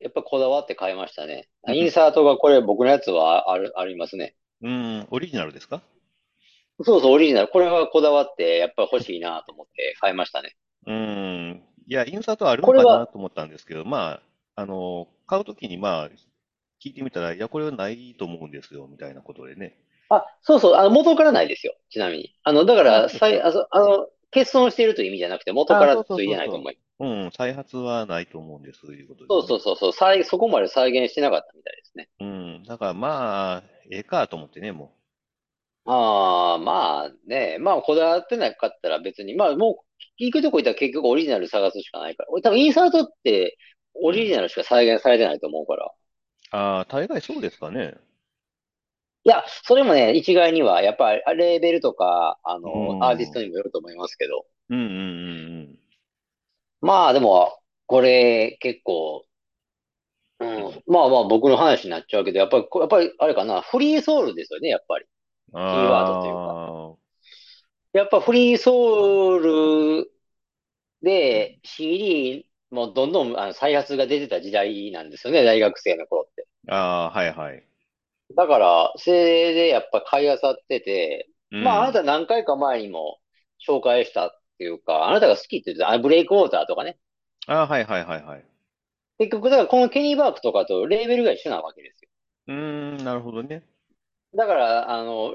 [0.00, 1.48] やっぱこだわって買いましたね。
[1.68, 1.90] うインん。
[1.90, 4.34] サートがこれ僕のやつはある、ありますね。
[4.62, 5.82] うんオリジナルですか？
[6.84, 7.48] そうそう、オリジナル。
[7.48, 10.54] これはこだわって、やっぱり欲しいなと思って買いましたね。
[10.86, 11.62] うん。
[11.88, 14.22] いや、インサートあるんこれは、かなと思ったんですけど、まあ、
[14.56, 16.10] あの、買うときにまあ、
[16.82, 19.78] 聞いてみたら、いや、これはないと思うんですよ、みたいなことでね。
[20.08, 21.74] あ、そうそう、あの、元からないですよ。
[21.90, 22.34] ちなみに。
[22.44, 23.42] あの、だかあ、ら、さい、か。
[23.42, 26.78] あそ、あの、欠損しているという意味じゃなくて、元かあ、らそうそうついてそうそないと思い。
[26.98, 27.06] う。
[27.06, 29.46] うん、再発はないと思うんです、ということでそうね。
[29.46, 32.08] そうそうそう、再、そこまで再現してなかったみたいですね。
[32.20, 32.62] うん。
[32.64, 34.94] だからまあ、ええかと思ってね、も
[35.84, 42.30] ああ、まあね、まあこだわってなかったら別に、まあもう行くとこ行ったら結局オリジナル探すしかないから。
[42.32, 43.56] 俺多分インサートって。
[44.02, 45.92] オリジナルしか再現されてないと思うから。
[46.50, 47.98] ああ、大概そうですかね。
[49.24, 53.42] いや、それもね、一概にはやっぱりレーベルとか、あうの、アーティストん。
[53.42, 54.46] にもよると思いますけど。
[54.70, 55.78] うんうんうん
[56.80, 59.26] まあでも、これ結構、
[60.38, 60.66] ううん。
[60.66, 60.72] うん。
[60.72, 65.06] ん、まあまあ僕の話になっちゃうけど、やっぱり、こやっぱりあれかな、フリーソウルですよね、やっぱり。
[65.66, 66.60] キーワードというか。
[67.92, 69.38] やっぱフリーソウ
[70.02, 70.10] ル
[71.30, 71.46] うん。
[71.50, 76.46] で CD もどんどんあの再発が出てた時代なんですよね、大学生の頃って。
[76.68, 76.76] あ
[77.06, 77.62] あ、はいはい。
[78.34, 81.56] だから、それでやっぱ買い漁ってて、う。
[81.58, 83.18] まああなた何回か前にも
[83.66, 86.98] 紹介したっていうか、あなたが好きって言ってた、あブレイクウォーターとかね。
[87.46, 88.44] ああ、はいはいはいはい。
[89.18, 92.08] 結局、だからこのケニー・バークとかとレーベルが一緒なわけですよ。
[92.48, 93.62] うーん、なるほどね。
[94.34, 95.34] だから、あの、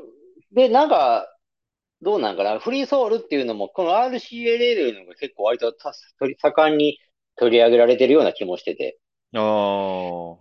[0.52, 1.28] で、なんか、
[2.02, 5.74] どうなんかな、フリーソウルっていうのも、この RCA レーベルのが結構割と
[6.40, 7.00] 盛んに
[7.42, 9.00] 取り上げられてるような気もしてて。
[9.34, 10.38] ああ、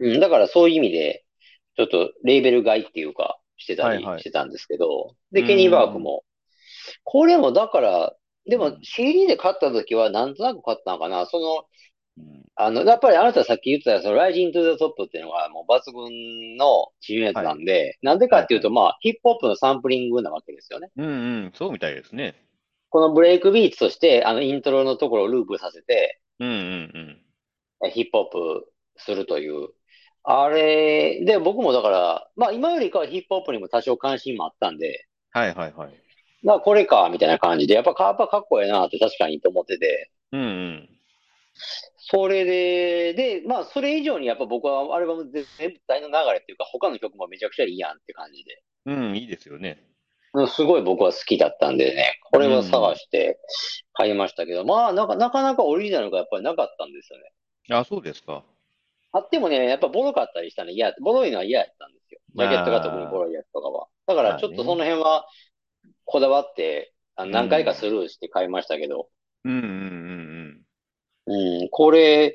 [0.00, 1.24] うん、だからそういう意味で、
[1.76, 4.20] ちょっとレーベル買いっていうか、してたりはいはい。
[4.20, 6.24] してたんですけど、うで、ケニー・バークも、
[7.04, 8.14] これもだから、
[8.46, 11.64] でもうん、CD で買った時はなんとなく買ったのかな、その、
[12.18, 12.44] うん。
[12.56, 17.44] あの、やっぱりあなたさっき言ってた、その、Rising to the Top っていうのがもう抜群の知名度は。
[17.44, 18.74] ないんで、なんでかはいっていうと、はい。
[18.74, 20.90] まあ、ヒップホップのサンプリングなわけですよね。
[20.96, 21.10] うんう
[21.46, 22.34] ん、そうみたいですね。
[22.90, 27.20] このブレイクビーツとして、あの、イントロのところをループさせて、うんうん
[27.86, 29.68] えヒップホップするという。
[30.22, 35.94] あれ、で、僕もだから、まあ今よりかはヒップホップにも多少関心もあったんで、はいはいはい。
[36.42, 40.88] まあこれか、みたいな感じで、やっぱか、やっぱかっこええなって確かにと思ってて、うんうん。
[41.98, 45.46] それで、で、まあそれ以上にやっぱ僕はアルバム全
[45.86, 48.62] 体の流れっていうか、他の曲もめちゃくちゃいいやんって感じで。
[48.86, 49.93] うん、いいですよね。
[50.34, 53.38] うんすごい僕は好きだったんでね、これは探して
[53.92, 57.32] 買いましたけど、まあなかなかなかオリジナルがやっぱりなかったんですよね。
[57.70, 58.42] あ、そうですか。
[59.12, 62.20] あってもね、やっぱボロかったりしたね、嫌、ボロいのは嫌やったんですよ。
[62.34, 63.86] ジャケットが特にボロいやつとかは。
[64.06, 65.24] だからちょっとその辺は
[66.04, 69.08] こだわって、あの何回かスルーして買いましたけど。
[69.44, 71.60] うんうんうんうん。
[71.62, 72.34] うん、これ、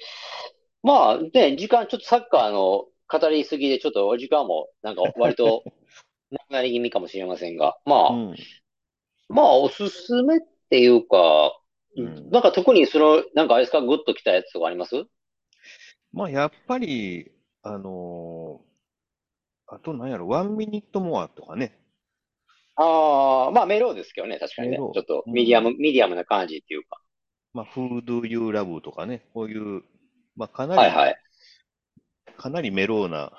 [0.84, 5.64] まあね、時間ちょっとサッカーの語りすぎでちょっとお時間もなんか割と
[6.32, 8.36] なくなり気味かもしれませんが、まあ、うん。
[9.30, 10.40] まあおすすめっ
[10.70, 11.60] ていうか、
[11.98, 12.30] うん。
[12.30, 15.06] なんか特にその、なんかあれですか、グッときたやつとかあります？
[16.12, 17.32] まあ、やっぱり、
[17.64, 18.70] あのー
[19.72, 21.78] あと何やろ、 One Minute More とかね。
[22.76, 24.78] ああ、まあメロウですけどね、確かにね。
[24.78, 25.34] ちょっとうん。
[25.34, 27.00] ミディアム、ミディアムな感じっていうか。
[27.54, 29.28] まあ、Who Do You Love とかね。
[29.32, 29.84] こういう、
[30.36, 31.18] まあ、かなり、はいはい。
[32.36, 33.32] かなりメローな。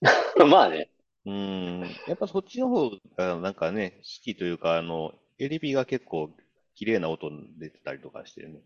[0.50, 0.90] まあね。
[1.26, 2.00] うん。
[2.06, 6.34] やっぱそっちの方がなんかね、好きというか、あの、エレピが結構
[6.74, 8.60] 綺麗な音出てたりとかしてね。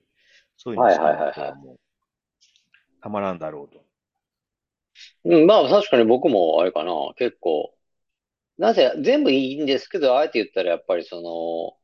[0.57, 1.33] そういうのはい好きなはいはいはい。
[1.33, 1.81] 人はもう
[3.03, 3.85] たまらんだろうと。
[5.25, 7.75] うん、まあ確かに僕もあれかな、結構。
[8.59, 11.79] なぜ、全部いいんですけど、あえて言ったらやっぱりその、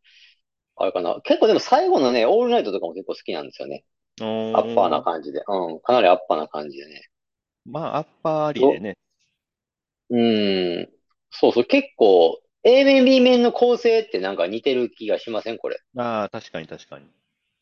[0.83, 1.21] あれかな。
[1.23, 3.85] 結構でも最後のね、オールナイトとかも結構好きなんですよね。
[4.21, 5.43] おアッパーなー、感じで。
[5.49, 7.11] うん、かなりアッパーな感じでね。
[7.65, 8.97] まあ、アッパーありど、でね。
[10.11, 10.89] うん、
[11.31, 15.59] そうそう、結構、A 面 B 面の構成ってなんか似てる気がしません？
[15.59, 15.79] これ。
[15.97, 17.07] ああ、確かに確かに。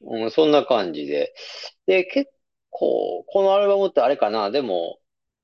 [0.02, 1.34] うん、そんな感じで。
[1.86, 2.30] で、結
[2.70, 4.98] 構、このアルバムってあれかな、でも、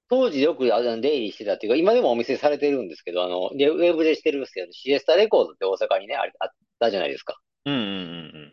[0.08, 7.40] 当時よくあの出入りしてたっていうか、今でもお見せされてるんですけど、あの、でウェブでしてるんですけど、シエスタレコードって大阪にね、あれあったじゃないですか。
[7.64, 8.52] うんうん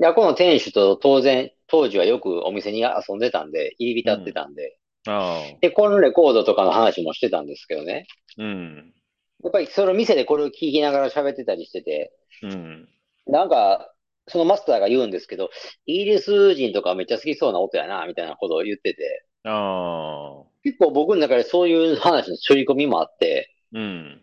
[0.00, 4.18] で、この店主と当然、当時はよくお店に遊んでたんで、入りうんうん。
[4.18, 4.78] 浸ってたんで、
[5.60, 8.06] で、このレコードとかの話もしてたんですけどね。
[8.36, 8.94] うん。
[9.42, 12.88] やっぱりその店でこれを聞きながら喋ってたりしてて、うん。
[13.26, 13.92] なんか、
[14.26, 15.50] そのマスターが言うんですけど、
[15.86, 24.22] イギリス人とかめっちゃ好きそうな音やな、みたいなことを言ってて、ああ、結構僕の中でそういう話の刷り込みもあって、うん。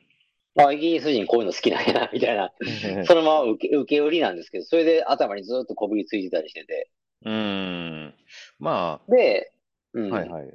[0.57, 2.51] あ、イギリス人こういうの好きなんやな、みたいな、
[3.05, 6.89] そのまま受け、受け売りなんですけど、それで頭にずっとこびりついてたりしてて。
[7.25, 8.13] うん。
[8.59, 9.51] まで、
[9.93, 10.31] うあ、はいん。
[10.31, 10.53] はい。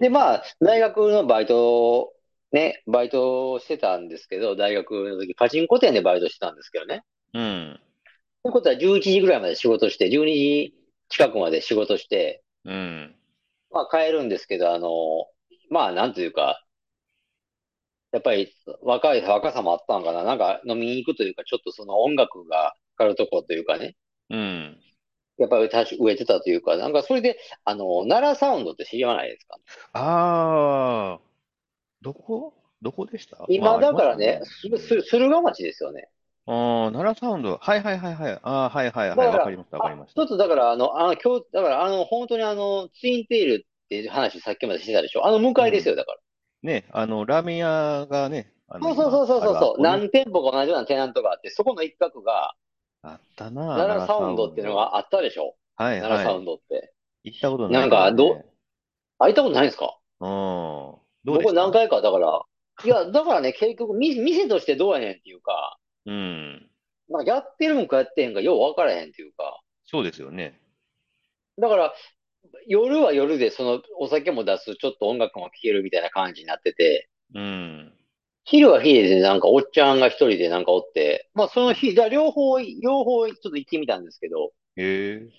[0.00, 0.10] で、ぞ。
[0.10, 2.12] まあ、大学のバイト、
[2.52, 7.02] ね、バイトをしてたんですけど、大学の時、パチンコ店でバイトしてたんですけどね。
[7.34, 7.80] うん。
[8.42, 10.74] ということは11時ぐらいまで仕事して、12時
[11.08, 13.14] 近くまで仕事して、うん。
[13.70, 14.88] まあ帰るんですけど、あの、
[15.70, 16.64] まあなんというか、
[18.12, 18.50] やっぱり
[18.82, 20.24] 若い、若さもあったのかな。
[20.24, 23.96] なんか飲みに行くというか、ちょっとその音楽がかかるところというかね。
[24.30, 24.80] うん。
[25.38, 25.68] やっぱり
[26.00, 29.56] 植えてたというか、なんかそれで、あの、奈良サウンドって知らないですか？
[29.92, 31.20] ああ、
[32.02, 32.54] どこ？
[32.82, 33.36] どこでした？
[33.38, 33.78] まあ、今。
[33.78, 36.08] だからね、す、す、駿河町ですよね。
[36.46, 37.58] ああ、奈良サウンド。
[37.60, 38.32] はいはいはいはい。
[38.32, 39.28] ああ、はいはいはい。
[39.28, 40.14] わかりましたわかりあ、ました。
[40.14, 45.26] ちょっとだから、あの、あの、今日、だから、あの、本当にあの、ツインテールっていう話さっきまでしてたでしょ？
[45.26, 45.68] あの向かうん。
[45.68, 46.18] いですよ、だから。
[46.62, 49.82] ね、あの、ラーメン屋がね、そうそうそうそうあそう。
[49.82, 52.54] 何店舗か同じようなテナントがあって、そこの一角が、
[53.02, 54.76] あったな、奈良サウンドっていうの。
[54.76, 55.54] があったでしょ？
[55.76, 56.46] はい奈良サウンはい。
[56.46, 56.92] ドって。
[57.24, 58.44] 行ったことないなんか、ど、けどね。
[59.18, 59.98] 開いたことないんですか？
[60.20, 60.28] うん。
[60.28, 62.42] どう僕何回か、だから、
[62.84, 66.70] いや、だからね、結局、み、店としてどうやねんっていうか、うん。
[67.10, 70.60] まあ、やってるんかやってへんか、よう分からへんっていうか、そうですよね。
[71.58, 71.94] だから、
[72.66, 77.97] 夜は夜で、その、お酒も出す、ちょっと音楽も聴けるみたいな感じになってて、うん。
[78.50, 84.82] 昼は昼でなんかおっちゃんが一人でなんかおって、まあその日、だ両方、両方ちょっと行ってみたんですけど、へ
[85.16, 85.30] え。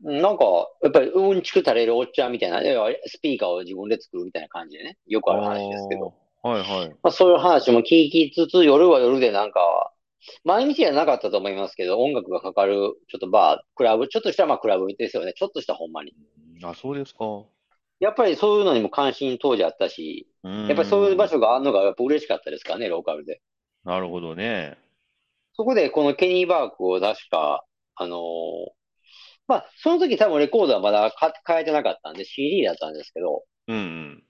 [0.00, 0.44] なんか、
[0.82, 2.60] やっぱりうんちく垂れるおっちゃんみたいな、
[3.06, 6.96] スピーカーを自分で作るみたいな感じでね、よくあある話ですけあ、ど、はいはい。
[7.02, 9.92] まあそういう話も聞きつつ、夜は夜でなんか、
[10.44, 12.74] 毎日じゃなかったと思いますけど、音楽がかかる、
[13.08, 15.32] ちょっとバー、クラブ、ちょっとしたまあクラブですよね。
[15.32, 16.14] ちょっとしたほんまに。
[16.62, 17.24] あ、そうですか。
[17.24, 17.46] う
[18.00, 20.27] やっぱりそういうのにも関心当時あったし、ー
[20.66, 21.28] やっぱりそういう場ん。
[21.28, 23.40] 所があるのがやっぱ嬉しかったですからね、ローカルで。
[23.84, 24.78] なるほどね。
[25.54, 27.64] そこでこのケニー・バークを確か、
[27.96, 28.20] あのー
[29.48, 34.24] まあ、その時多分レコードはまだか買えてなかったんで CD だったんですけど、うん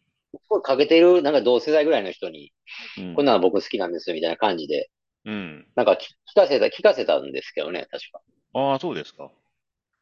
[0.48, 2.52] これかけてるなんか同世代ぐらいの人に、
[2.96, 3.04] うん。
[3.10, 3.14] うん。
[3.14, 4.90] こんなの僕好きなんですよみたいな感じで、
[5.24, 5.66] うん。
[5.76, 5.96] なんか聞
[6.34, 8.20] かせた、聞かせたんですけどね、確か。
[8.52, 9.30] ああ、そうですか。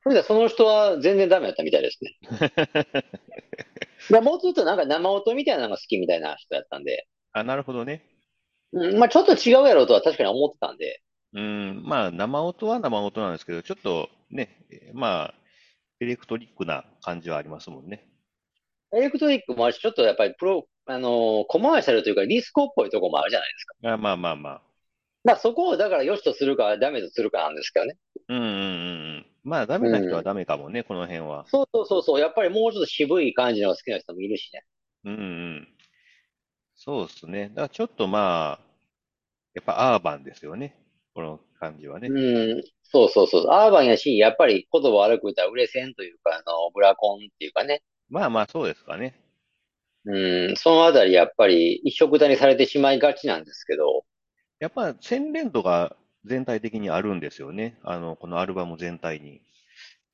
[0.02, 2.16] それではその人は全然ダメだったみたいですね。
[4.10, 8.04] でもうちょっとなんか生音みたいなのが好きみたいな人だったんで、あ、なるほどね。
[8.72, 11.02] うん、まあちょっと違うやろうとは確かに思ってたんで、
[11.36, 15.34] うん、まあ、生音は生音なんですけど、ちょっとね、えまあ、
[16.00, 18.08] エレクトリックな感じはありますもんね。
[18.94, 23.74] エレクトリックもあるし、ちょっとやっぱりプロ、あのーコマーシャルというかディスコっぽいとこもあるじゃないですか。
[23.92, 24.62] あ、まあまあまあ。
[25.24, 27.96] まあそこをだから良しとするかダメとするかなんですけどね。
[28.28, 29.05] うんうんうんうん。
[29.46, 31.46] まあ、ダメな人はダメかもね、この辺は。
[31.46, 34.64] そうそうそうそう、やっぱりもうちょっと渋い感じのが好きな人もいるしね。
[35.04, 35.16] うんう
[35.60, 35.68] ん。
[36.74, 37.48] そうですね。
[37.50, 38.60] だからちょっとまあ、
[39.54, 40.76] やっぱアーバンですよね。
[41.14, 42.08] この感じはね。
[42.08, 43.46] うん、そうそうそう。
[43.50, 47.82] アーバンやし、やっぱり言葉悪く言ったら売れ線というか、あの、ブラコンっていうかね。
[48.10, 49.14] まあまあ、そうですかね。
[50.06, 54.04] うん、そのあたりやっぱり一色たにされてしまいがちなんですけど、
[54.58, 57.78] やっぱ洗練度が全体的にあるんですよね。
[57.82, 59.40] あの、このアルバム全体に。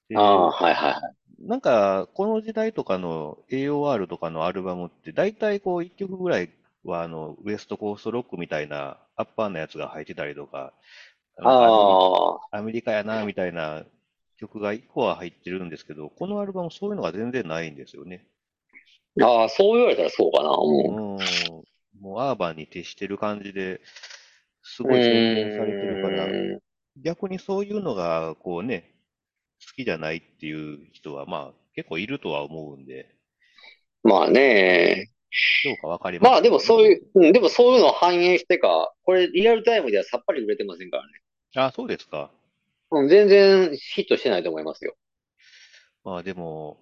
[0.09, 1.03] でああ、はいはいはい。
[1.47, 6.51] なんか、この時代とかの AOR とかのアルバムって、大体こう、一曲ぐらい
[6.85, 10.73] は、あの、ウエストコーストロックみたいな、アッパーなやつが入ってたりとか、
[11.41, 13.85] ああ、アメリカやな、みたいな
[14.37, 18.27] 曲が一個は入ってるんですけど、このアルバムそういうのが全然ないんですよね。
[19.21, 20.51] ああ、そう言われたらそうかな。
[20.51, 21.17] ううん。
[21.17, 21.19] ん。
[22.01, 23.81] もうアーバンに徹してる感じで、
[24.75, 26.63] すごい洗練されてるから、う
[26.97, 28.95] 逆にそういうのが、こうね、
[29.61, 33.15] 好きじゃないっていう人は、まあ、結構いるとは思うんで、
[34.03, 35.11] まあね。
[35.65, 41.13] どうかわかりませんまあでもそういう、うん、でもそういうのを反映してか、これリアルタイムではさっぱり売れてませんからね。
[41.57, 42.31] あ、そうですか。
[42.91, 44.95] うん、全然ヒットしてないと思いますよ。
[46.05, 46.79] まあでも、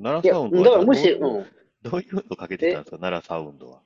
[0.00, 1.46] 奈良サウンドはだからむしろ、どういううん。
[1.90, 3.82] どういうのかけてたんですか、奈良サウンドは。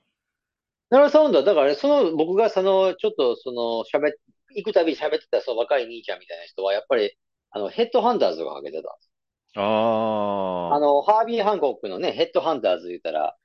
[0.90, 4.12] 奈良サウンドは、だからね、その、僕がその、ちょっとその、喋っ、
[4.54, 7.16] 行くたびに喋ってたその若い兄ちゃんみたいな人は、やっぱり、
[7.50, 8.96] あの、ヘッドハンターズがかけてた。
[9.54, 9.60] あ
[10.68, 13.36] あの、ハービー・ハンコックのね、ヘッドハンターズ言ったら、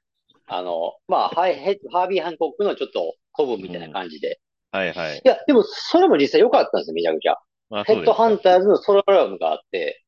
[0.47, 4.41] あの、まあ、はい、ヘッハービー・ハンコックのちょっと古文みたいな感じで。
[4.71, 5.25] あ、はいはい。
[5.25, 7.37] いや、でも、それも実際良かったんですよ、めちゃくちゃ。
[7.69, 8.39] あ、ヘッドハンー。
[8.39, 10.03] ターズのソロアルバムがあって。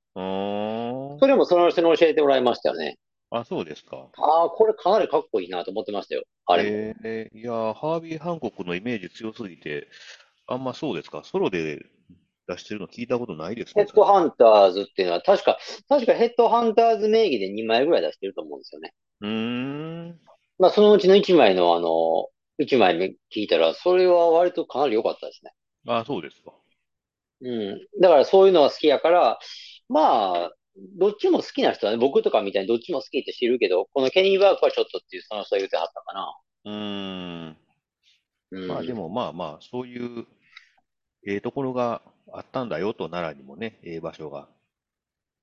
[1.20, 2.98] それもその人に教えてもらいましたよね。
[3.34, 4.10] あ、そうですか。
[4.18, 6.24] ああ、これかなりかっこいいなと思ってましたよ。
[6.46, 6.70] あれも。
[7.04, 9.88] えー、いやー、ハービー・ハンコックのイメージ強すぎて、
[10.46, 11.24] あんまそうですか。
[11.24, 11.84] ソロで
[12.48, 13.86] 出してるの聞いたことないですね。
[13.86, 15.58] ヘッドハンターズっていうのは、確か、
[15.90, 18.94] 確かヘッドハンターズ名義で2枚ぐらい出してると思うんですよね。
[19.22, 19.30] うー
[20.12, 20.20] ん。
[20.60, 22.28] まあ、そのうちの1枚のあの、
[22.60, 25.54] 1枚目聞いたら、それは割とかなり良かったですね。
[25.88, 26.54] あ、そうですか。
[27.42, 27.88] うん。
[28.00, 29.40] だからそういうのが好きやから、
[29.90, 36.38] まあ、どっちも好きな人はね、僕とかみたいにどっちも好きって知るけど、このケニー・バークはちょっとっていうその人が言ってはったかな。
[36.66, 37.58] うーん。
[38.52, 38.68] うん。
[38.68, 40.26] まあでもまあまあ、そういう、
[41.26, 44.48] ええところがあったんだよと、奈良にもね、ええ場所が。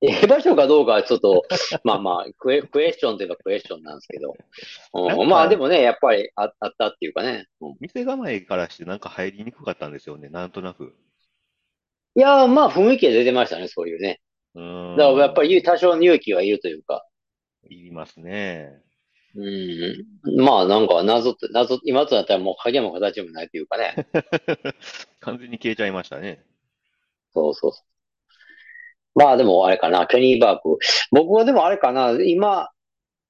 [0.03, 1.45] ええ場所かどうかはちょっと、
[1.85, 4.35] まあまあ、クエ、クエスチョンといえばクエスチョンなんですけど。
[4.95, 7.47] うん、まあでもね、やっぱりあ、あったっていうかね。
[7.61, 10.95] うん、店構えからしてなんか入りにくかったんですよね、なんとなく。
[12.17, 14.21] いやー、まあ雰囲気が出てましたね、そういうね。
[14.55, 14.97] うーん。
[14.97, 17.05] だからやっぱり多少の勇気はいるというか。
[17.69, 18.83] いりますね。
[19.35, 20.45] うん。
[20.45, 23.95] まあなんか謎って、謎、今となったらもう影も形もないというかね。
[25.21, 26.45] 完全に消えちゃいましたね。
[27.33, 27.85] そうそうそう。
[29.15, 30.79] まあでもあれかな、ケニー・バーク。
[31.13, 32.71] 僕はでもあれかな、今、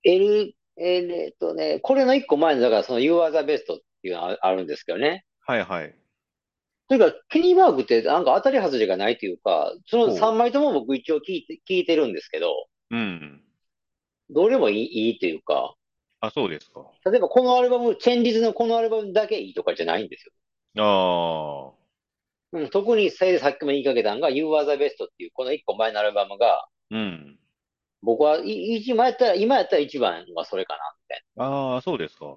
[0.02, 5.24] L、えっとね、これの一個前の、だからその You Are the Best っていうのがあるんですけどね。
[5.46, 5.94] はいはい。
[6.90, 12.53] というか、ケニー・バークってなんか当たり外れがないというか、そのほう3枚とも僕一応聞いて、聞いてるんですけど、
[12.90, 13.40] うん。
[14.29, 15.76] どれもいい、いいというか、
[16.18, 16.90] あ、そうですか。
[17.09, 20.33] 例えばこのアルバム、チェンリズのこのアルバムだけいいとかじゃないんですよ。
[20.85, 22.59] ああ。
[22.59, 27.38] うん、特にさっきも言いかけたのが You Are the Best っていうこの一個前のアルバムが、うん。
[28.03, 31.44] 僕はい一番やったら、今やったら一番はそれかな、みたいな。
[31.44, 32.37] ああ、そうですか。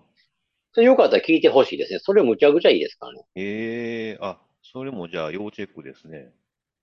[0.74, 2.00] それよかったら聞いてほしいですね。
[2.00, 3.24] それむちゃくちゃいいですからね。
[3.36, 6.32] ええあ、それもじゃあ要チェックですね。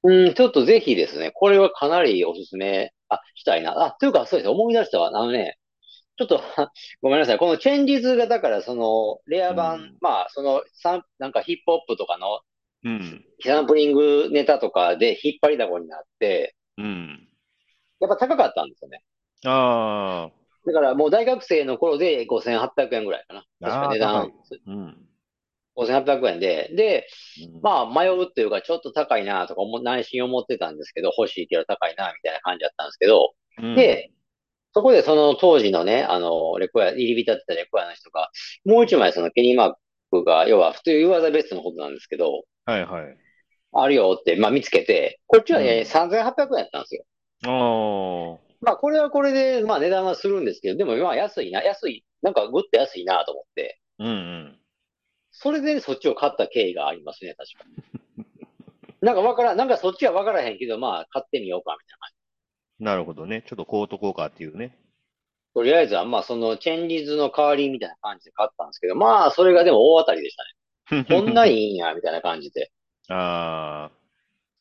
[0.03, 3.85] うん、ちょっとぜひですね、これはかなりおすすめ、あ、したいな。
[3.85, 4.49] あ、というかそうです。
[4.49, 5.09] 思い出したわ。
[5.09, 5.59] あのね、
[6.17, 6.41] ちょっと
[7.03, 7.39] ごめんなさい。
[7.39, 12.41] このチェンジズがだからその、レア版、うんまあ、その、サンなんかヒップホップとかの
[12.85, 13.25] うん。
[13.45, 17.29] サンプリングネタとかで引っ張りだこになって、うん。
[18.01, 19.03] やっぱ高かったんですよね。
[19.45, 20.31] あ
[20.67, 23.45] だからもう大学生の頃で5800円ぐらいかな。
[23.61, 24.33] 確か値段
[24.67, 24.97] うん。
[25.77, 27.07] 5800円で、で、
[27.55, 34.11] うんまあ迷うっていうかちょっと高いなとか思内心思ってたんですけど、欲しいけど高いなみたいな感じだったんですけど、うん、で、
[34.73, 38.31] そこでその当時のね、あの、レコヤ、入り浸ってたレコヤの人が、
[38.65, 39.75] もう一枚そのケニーマー
[40.11, 43.17] クが、要は普通ユーアザベストのことなんですけど、はいはい。
[43.73, 47.05] あるよって、まあ見つけて、こっちはね、うん3800円やったんですよ。
[47.47, 54.59] ああ、まあこれはこれで、まあ値段はするんですけど、でもまあ安いな、安い、なんかぐっと安いなと思って、うんうん。
[55.31, 58.27] それでそっちを買った経緯がありますね、確か。
[59.01, 62.11] なんかわからん、なんかそっちはわからへんけど、まあ買ってみようか、みたいな感
[62.79, 62.85] じ。
[62.85, 63.43] なるほどね。
[63.47, 64.77] ちょっとこうとこうかっていうね。
[65.55, 70.45] とりあえずは、まあそのチェンリズの代わりみたいな感じで買ったんですけど、まあそれがでも大当たりでした
[70.95, 71.05] ね。
[71.09, 72.71] こんないいんや、みたいな感じで。
[73.09, 74.01] ああ、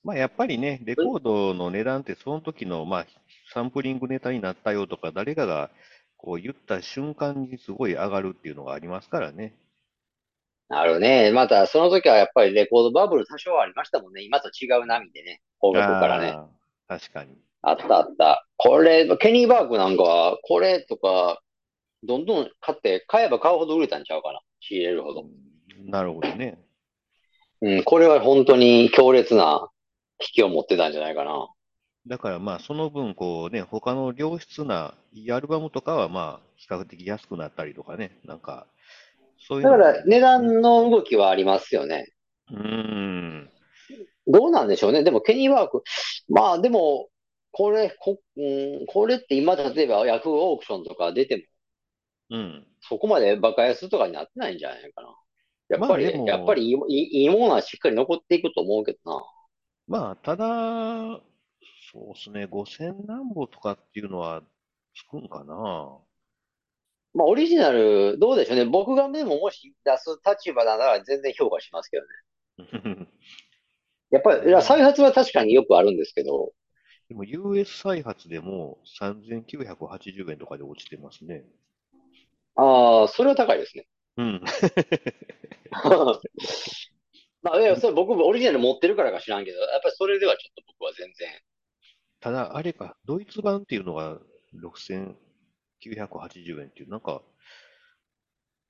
[0.04, 3.08] まあやっぱりね、レコードの値段ってその時の、まあ、
[3.54, 5.70] サンプリングネタになったよとか、誰かが
[6.18, 9.56] こう言った瞬間にすごい上がるっていうのがありますからね。
[10.70, 11.32] なるね。
[11.32, 14.22] また、その時はやっぱりレコードバブル多少ありましたもんね。
[14.22, 15.42] 今と違う波でね。
[15.58, 16.38] 方角からね。
[16.88, 17.36] 確かに。
[17.62, 18.46] あったあった。
[18.58, 21.42] これ、ケニーバーグなんかは、これとか、
[22.04, 24.42] どんどん買って、買えば買うほど売れたんちゃうかな。
[24.60, 25.26] 仕入れるほど。
[25.86, 26.60] なるほどね。
[27.62, 29.70] うん、これは本当に強烈な
[30.20, 31.48] 機器を持ってたんじゃないかな。
[32.08, 38.68] だからまあその分こうね、他の良質ないいアルバムとかはまあ比較的安くなったりとかね、なんか
[39.38, 42.12] そういうだから値段の動きはありますよね。
[42.52, 43.50] うーん、
[44.28, 45.04] どうなんでしょうね。
[45.04, 45.84] でもケニーワーク、
[46.30, 47.10] まあでも、
[47.52, 48.42] これ、こ、う
[48.84, 51.44] ん、これって今例えばヤフーオークションとか出ても、
[52.30, 52.66] うん。
[52.82, 55.16] そこまでバカ安とかになってないんじゃないかな。
[55.70, 59.24] やっまあり、やっぱも、りいい、いいいいものはしっかり残っていくと思うけどな。
[59.88, 61.22] まあただ、
[61.92, 64.44] そうですね、5000何歩とかっていうのは
[64.96, 66.00] つくんかな？
[67.14, 68.66] まあオリジナル、どうでしょうね。
[68.66, 73.08] 僕がでももし出す立場なら全然評価しますけどね。
[74.12, 76.54] やっぱり、再発は確かによくあるんですけど、
[77.10, 81.44] でも US 再発でも3980円とかで落ちてますね。
[82.56, 83.88] ああ、それは高いですね。
[84.18, 84.44] うん。
[87.42, 91.30] まあ、いや、それ僕もオリジナル持ってるからか知らんけど、やっぱりそれではちょっと僕は全然。
[92.22, 94.20] ただ、あれか、ドイツ版っていうのが
[94.56, 95.16] 6980
[96.62, 97.22] 円っていう、なんか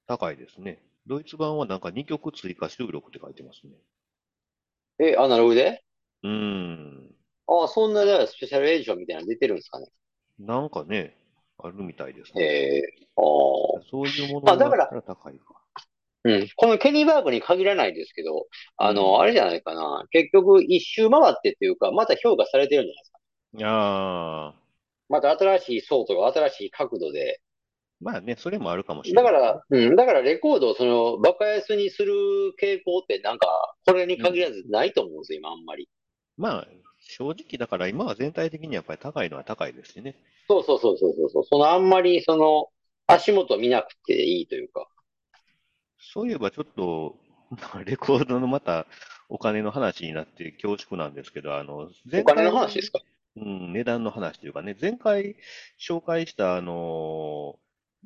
[0.07, 0.79] 高いですね。
[1.07, 3.73] ドイツ版はなんか2曲追加収録って書いてますね。
[4.99, 5.83] え、アナログで
[6.23, 7.15] うーん。
[7.47, 9.87] ああ、そんな、じゃあスペシャルエディションみたいなの出てるんですかね。
[10.37, 11.15] なんかね、
[11.57, 12.45] あるみたいですえね。
[12.45, 12.81] え
[13.15, 13.23] ああ。
[13.89, 15.55] そういうもまあ、だから、高いか。
[16.25, 16.47] うん。
[16.55, 19.27] このケニーバーグに限らないですけど、あの、あうん。
[19.27, 20.05] れじゃないかな。
[20.11, 23.08] 結局、一周回ってっていうか、また評価されてるんじゃないですか。
[23.57, 24.59] ああ、
[25.09, 27.41] また新しい層とか新しい角度で。
[27.99, 29.15] まあね、それもあるかもしれ。
[29.15, 29.95] だから、うん。
[29.95, 32.13] だからレコードをその、バカ安にする
[32.61, 34.21] 傾向ってなんか、これにうん。
[34.21, 35.89] 限らずないと思うんですよ、今あんまり。
[36.37, 36.67] まあ、
[36.99, 40.15] 正直だから今は全体的にやっぱり高いのは高いですしね。
[40.47, 41.43] そうそうそうそうそうそう。
[41.43, 42.69] そのあんまりその、
[43.07, 44.87] 足元見なくていいというか。
[45.99, 47.15] そういえばちょっと、
[47.85, 48.85] レコードのまた
[49.27, 52.99] お金の話になって恐縮なんですけど、あの、前お金の回、話ですか？
[53.35, 55.35] うん、値段の話というかね、前回
[55.79, 57.59] 紹介したあの、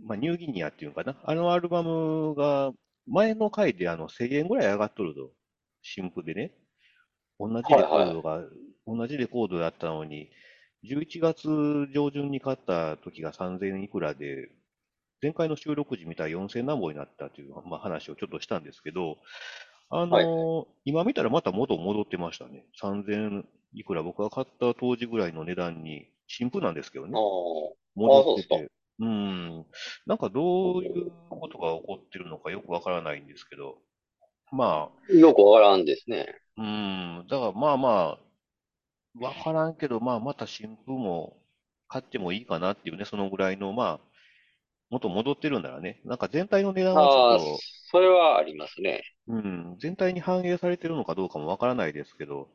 [0.04, 2.72] まあ、ニューギニアっていうのかな、あのアルバムが
[3.08, 5.32] 前の回であの1000円ぐらい上がっとると、
[5.82, 6.52] 新譜でね、
[7.40, 8.44] 同じレはいはコードが、
[8.86, 10.30] 同じレコードだったのに、
[10.86, 11.48] 11月
[11.94, 14.50] 上旬に買った時が3000いくらで、
[15.22, 19.18] 前回の収録時見たら4000何本になったという、まあ、話をちょっとしたんですけど、
[20.02, 20.10] あい。
[20.10, 20.26] はい。
[20.26, 22.66] のー今見たらまた元戻ってましたね。
[22.82, 27.14] 3000いくら僕が買った当時ぐらいの値段に、新譜なんですけどあね、
[27.96, 28.36] 戻。
[28.36, 29.66] ってて、うん、
[30.06, 33.78] なんかどういうことが起こってるのかよくわからないんですけど、
[34.52, 36.28] まあ、よくわからんですね。
[36.58, 38.20] うん、だからまあまあ、
[39.20, 41.38] わからんけど、まあまた新譜も
[41.88, 44.13] 買ってもいいかなっていうね、そのぐらいの、まあ、
[44.90, 49.04] 元戻ってるんならね、なんか全体の値段はちょっと、それはありますね。
[49.28, 52.50] うん、全体に反映されてるのかどうかもわからないですけど、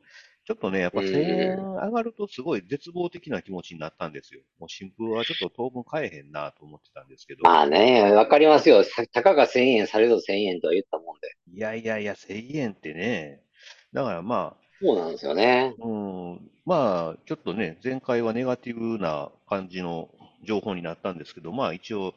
[0.45, 1.79] ちょっとね、やっうぱ1000円ん。
[1.85, 4.41] 上がるとすごい絶望的な気持ちになったんですよ。
[4.59, 8.83] もう新風はちょっと当分買えへんなと思ってたんですけど、まあね、わかりますよ。
[8.83, 11.35] さたかが1000円、されど1000円とは言ったもんで。
[11.47, 13.43] いやいやいや、1000円ってね、
[13.91, 15.75] だからまあ、そうなんですよね。
[15.77, 15.89] う
[16.35, 20.09] ん、まあ、ちょっとね、前回はネガティブな感じの
[20.43, 22.13] 情報になったんですけど、まあ一応、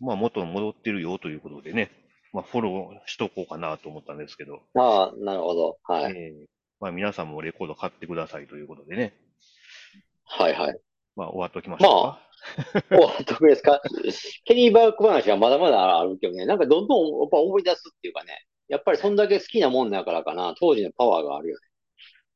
[0.00, 1.90] まあ元に戻ってるよということでね、
[2.32, 5.78] まあフォローしとこうかなと思ったんですけど、ああ、なるほど。
[5.84, 6.12] はい。
[6.12, 6.46] ええ
[6.80, 9.14] まあ皆さんもレコード買ってくださいということでね、
[10.24, 10.78] はいはい。
[11.14, 12.18] まあ終わっときましまあ、ょ
[12.98, 13.18] うか。
[13.20, 13.80] お、得ですか？
[14.44, 16.44] ケニーバーク話はまだまだあるけどね。
[16.46, 18.46] なんかどんどんやっぱ思い出すっていうかね。
[18.68, 20.54] やっぱりそんだけ好きなもんだからかな。
[20.58, 21.66] 当時のパワーがあるよね。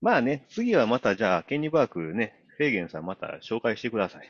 [0.01, 4.29] まあね、次はまたじゃあ、ケンニーバークね、フェーゲンさんまた紹介してください。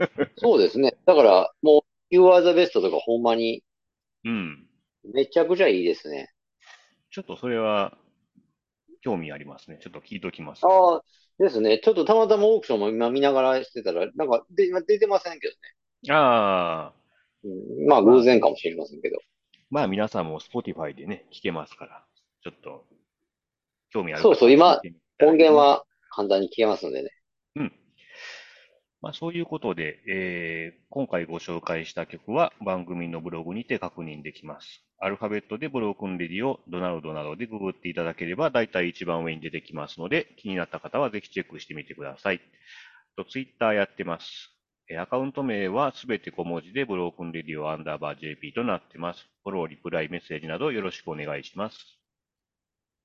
[0.36, 0.96] そうですね。
[1.06, 3.62] だから、もう、You are the best とかほんまに
[4.24, 4.66] うん。
[5.14, 6.30] めちゃくちゃいいですね。
[7.10, 7.96] ちょっとそれは
[9.00, 9.78] 興味ありますね。
[9.80, 10.64] ちょっと聞いときます。
[10.64, 11.02] ああ、
[11.38, 11.78] ですね。
[11.78, 16.14] ちょっとたまたまオークションも今見ながらしてたら、なんかで、今出てませんけどね。
[16.14, 16.94] ああ、
[17.44, 19.18] うん、まあ偶然かもしれませんけど。
[19.70, 22.04] まあ皆さんも Spotify でね、聞けますから、
[22.42, 22.84] ちょっと、
[23.90, 24.80] 興味あるそうそう方今
[25.22, 27.10] 音源は簡単に聞けますんでね。
[29.02, 34.82] まあ、そういうことで、えー今回ご紹介した曲は番組のブログにて確認できます。
[34.98, 42.40] アルファベットでブロークンレディをドナルドなどでググっていただければ、だいたい一番上に出てきますので、気になった方はぜひチェックしてみてください。
[43.16, 44.50] と、ツイッターやってます。
[44.98, 49.28] アカウント名はすべて小文字でブロークンレディオアンダーバー JP となってます。
[49.44, 51.99] フォロー、リプライ、メッセージなどよろしくお願いします。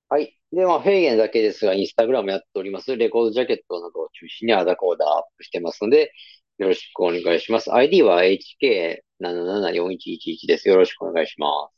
[0.09, 0.37] はい。
[0.51, 2.95] で、まあ、フェーゲンだけですが、インスタグラムやっております。
[2.95, 6.13] レコードジャケットなどを中心にアダコーダーアップしてますので、
[6.57, 7.73] よろしくお願いします。
[7.73, 10.69] ID は HK774111 です。
[10.69, 11.71] よろしくお願いしまは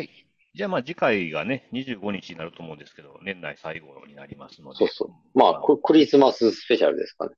[0.00, 0.08] い。
[0.54, 4.78] じゃあまあ次回がね、25日になると思うんですけど、年内最後になりますので。
[4.78, 5.12] そうそうす。
[5.34, 7.34] まあ、ククリスマススペシャルですかね。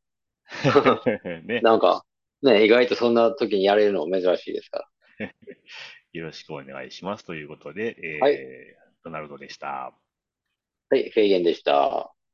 [1.44, 2.04] ね、なんか、
[2.42, 4.88] ね、意外とそんな時にやれるの珍しいですか
[5.18, 5.26] ら。
[6.12, 7.24] よろしくお願いします。
[7.24, 9.92] ということで、えーはいドナルドでした。
[10.90, 12.15] はい、フェイゲンでした。